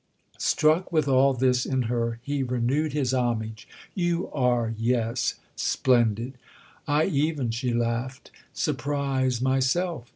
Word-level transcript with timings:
Struck 0.39 0.91
with 0.91 1.07
all 1.07 1.35
this 1.35 1.63
in 1.63 1.83
her 1.83 2.17
he 2.23 2.41
renewed 2.41 2.91
his 2.91 3.13
homage. 3.13 3.67
"You 3.93 4.31
are, 4.31 4.73
yes, 4.75 5.35
splendid!" 5.55 6.39
"I 6.87 7.05
even," 7.05 7.51
she 7.51 7.71
laughed, 7.71 8.31
"surprise 8.51 9.43
myself." 9.43 10.09